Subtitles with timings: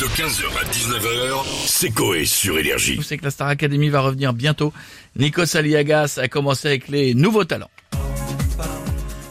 [0.00, 2.94] De 15h à 19h, c'est Coé sur Énergie.
[2.96, 4.72] Vous savez que la Star Academy va revenir bientôt.
[5.18, 7.70] Nikos Aliagas a commencé avec les nouveaux talents.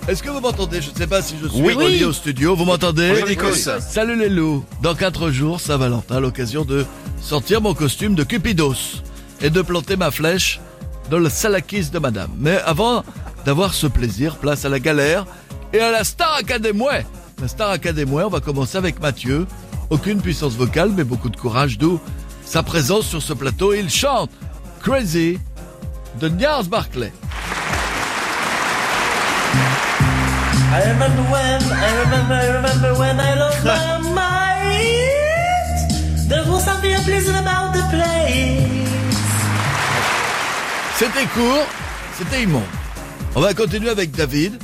[0.09, 0.81] Est-ce que vous m'entendez?
[0.81, 1.73] Je ne sais pas si je suis Oui.
[1.73, 2.55] relié au studio.
[2.55, 3.13] Vous m'entendez?
[3.15, 3.79] Oui, Nikos.
[3.79, 4.65] Salut les loups.
[4.81, 6.85] Dans quatre jours, Saint-Valentin, l'occasion de
[7.21, 9.01] sortir mon costume de Cupidos
[9.41, 10.59] et de planter ma flèche
[11.09, 12.31] dans le salakis de madame.
[12.37, 13.05] Mais avant
[13.45, 15.25] d'avoir ce plaisir, place à la galère
[15.71, 16.83] et à la Star Academy.
[17.41, 19.45] La Star Academy, on va commencer avec Mathieu.
[19.89, 21.99] Aucune puissance vocale, mais beaucoup de courage, d'où
[22.45, 23.73] sa présence sur ce plateau.
[23.73, 24.29] Il chante
[24.81, 25.39] Crazy
[26.19, 27.13] de Niars Barclay.
[30.69, 34.67] I remember when, I remember, I remember when I lost my mind.
[36.29, 38.67] There was something pleasant about the place.
[40.97, 41.65] C'était court,
[42.17, 42.63] c'était immonde.
[43.35, 44.59] On va continuer avec David,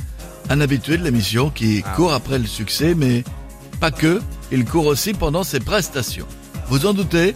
[0.50, 3.24] un habitué de l'émission qui court après le succès, mais
[3.80, 4.20] pas que,
[4.52, 6.26] il court aussi pendant ses prestations.
[6.68, 7.34] Vous en doutez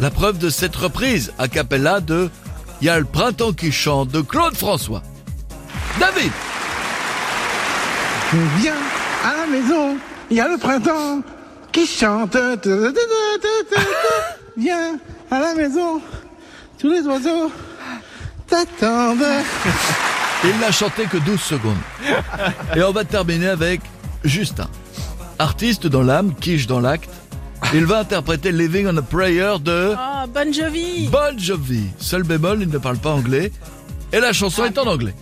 [0.00, 2.30] La preuve de cette reprise a cappella de
[2.80, 5.02] Il y a le printemps qui chante de Claude François.
[5.98, 6.32] David
[8.58, 8.74] Viens
[9.24, 9.96] à la maison,
[10.30, 11.20] il y a le printemps
[11.72, 12.36] qui chante.
[14.56, 14.98] Viens
[15.30, 16.00] à la maison,
[16.78, 17.50] tous les oiseaux
[18.46, 19.24] t'attendent.
[20.44, 21.76] Il n'a chanté que 12 secondes.
[22.76, 23.80] Et on va terminer avec
[24.24, 24.68] Justin.
[25.40, 27.08] Artiste dans l'âme, quiche dans l'acte.
[27.72, 31.84] Il va interpréter Living on a Prayer de Oh, Bon Jovi Bon Jovi.
[31.96, 33.50] Seul bémol, il ne parle pas anglais.
[34.12, 35.14] Et la chanson est en anglais.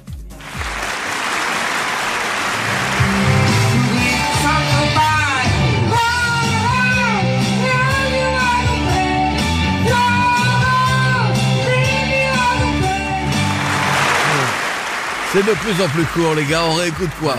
[15.33, 16.63] C'est de plus en plus court, les gars.
[16.69, 17.37] On réécoute quoi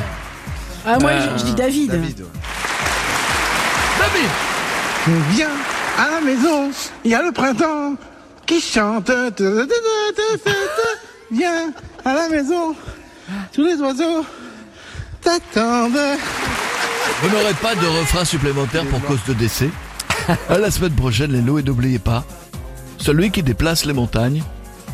[0.86, 1.92] Ah, moi, je, je dis David.
[1.92, 2.26] David
[5.32, 5.50] Viens
[5.98, 6.70] à la maison,
[7.04, 7.96] il y a le printemps
[8.46, 9.10] qui chante.
[11.32, 11.72] Viens
[12.06, 12.76] à la maison,
[13.54, 14.26] tous les oiseaux
[15.22, 16.18] t'attendent.
[17.22, 19.70] Vous n'aurez pas de refrain supplémentaire pour cause de décès.
[20.48, 22.24] À la semaine prochaine, les loups, et n'oubliez pas,
[22.98, 24.44] celui qui déplace les montagnes,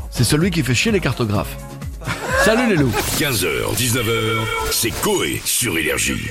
[0.10, 1.56] c'est celui qui fait chier les cartographes.
[2.44, 6.30] Salut les loups 15h, 19h, c'est Coé sur Énergie.